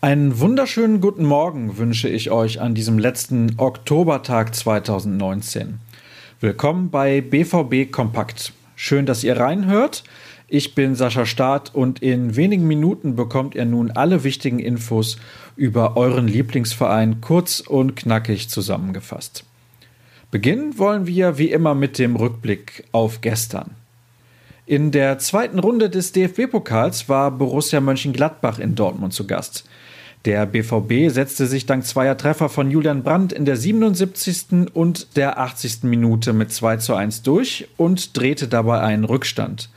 [0.00, 5.80] Einen wunderschönen guten Morgen wünsche ich euch an diesem letzten Oktobertag 2019.
[6.40, 8.52] Willkommen bei BVB Kompakt.
[8.74, 10.04] Schön, dass ihr reinhört.
[10.48, 15.18] Ich bin Sascha Staat und in wenigen Minuten bekommt ihr nun alle wichtigen Infos
[15.56, 19.44] über euren Lieblingsverein kurz und knackig zusammengefasst.
[20.30, 23.74] Beginnen wollen wir wie immer mit dem Rückblick auf gestern.
[24.68, 29.62] In der zweiten Runde des DFB-Pokals war Borussia Mönchengladbach in Dortmund zu Gast.
[30.24, 34.74] Der BVB setzte sich dank zweier Treffer von Julian Brandt in der 77.
[34.74, 35.84] und der 80.
[35.84, 39.70] Minute mit 2 zu 1 durch und drehte dabei einen Rückstand.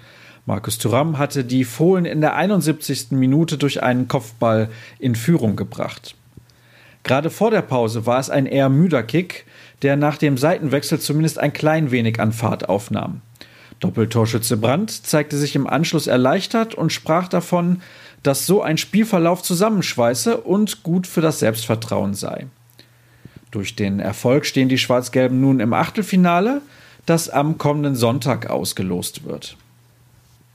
[0.47, 3.11] Markus Thuram hatte die Fohlen in der 71.
[3.11, 6.15] Minute durch einen Kopfball in Führung gebracht.
[7.03, 9.45] Gerade vor der Pause war es ein eher müder Kick,
[9.83, 13.21] der nach dem Seitenwechsel zumindest ein klein wenig an Fahrt aufnahm.
[13.79, 17.81] Doppeltorschütze Brandt zeigte sich im Anschluss erleichtert und sprach davon,
[18.23, 22.47] dass so ein Spielverlauf zusammenschweiße und gut für das Selbstvertrauen sei.
[23.51, 26.61] Durch den Erfolg stehen die Schwarz-Gelben nun im Achtelfinale,
[27.05, 29.57] das am kommenden Sonntag ausgelost wird.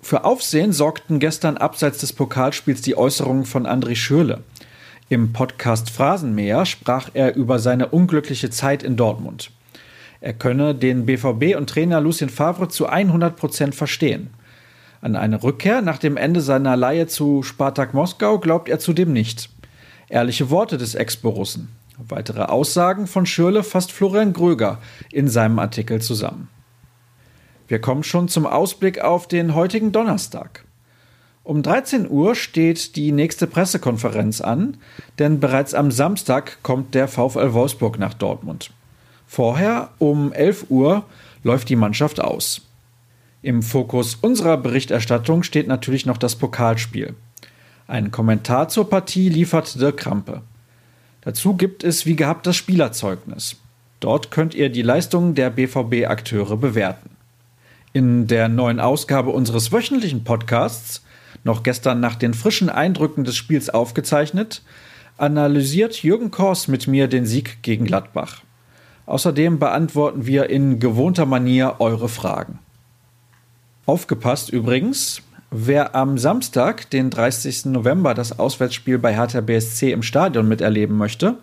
[0.02, 4.42] Für Aufsehen sorgten gestern abseits des Pokalspiels die Äußerungen von André Schürle.
[5.08, 9.50] Im Podcast Phrasenmäher sprach er über seine unglückliche Zeit in Dortmund.
[10.24, 14.30] Er könne den BVB und Trainer Lucien Favre zu 100 Prozent verstehen.
[15.02, 19.50] An eine Rückkehr nach dem Ende seiner Leihe zu Spartak Moskau glaubt er zudem nicht.
[20.08, 21.68] Ehrliche Worte des Ex-Borussen.
[21.98, 24.78] Weitere Aussagen von Schürle fasst Florian Gröger
[25.12, 26.48] in seinem Artikel zusammen.
[27.68, 30.64] Wir kommen schon zum Ausblick auf den heutigen Donnerstag.
[31.42, 34.78] Um 13 Uhr steht die nächste Pressekonferenz an,
[35.18, 38.70] denn bereits am Samstag kommt der VfL Wolfsburg nach Dortmund.
[39.26, 41.04] Vorher um 11 Uhr
[41.42, 42.62] läuft die Mannschaft aus.
[43.42, 47.14] Im Fokus unserer Berichterstattung steht natürlich noch das Pokalspiel.
[47.86, 50.40] Ein Kommentar zur Partie liefert Dirk Krampe.
[51.20, 53.56] Dazu gibt es wie gehabt das Spielerzeugnis.
[54.00, 57.10] Dort könnt ihr die Leistungen der BVB-Akteure bewerten.
[57.92, 61.02] In der neuen Ausgabe unseres wöchentlichen Podcasts,
[61.44, 64.62] noch gestern nach den frischen Eindrücken des Spiels aufgezeichnet,
[65.16, 68.42] analysiert Jürgen Kors mit mir den Sieg gegen Gladbach.
[69.06, 72.58] Außerdem beantworten wir in gewohnter Manier eure Fragen.
[73.86, 75.20] Aufgepasst übrigens,
[75.50, 77.66] wer am Samstag, den 30.
[77.66, 81.36] November, das Auswärtsspiel bei Hertha BSC im Stadion miterleben möchte,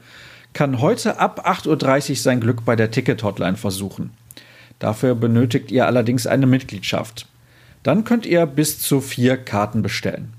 [0.54, 4.12] kann heute ab 8.30 Uhr sein Glück bei der Ticket-Hotline versuchen.
[4.80, 7.28] Dafür benötigt ihr allerdings eine Mitgliedschaft.
[7.84, 10.34] Dann könnt ihr bis zu vier Karten bestellen.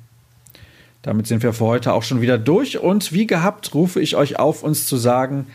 [1.03, 4.38] Damit sind wir für heute auch schon wieder durch und wie gehabt rufe ich euch
[4.38, 5.47] auf, uns zu sagen,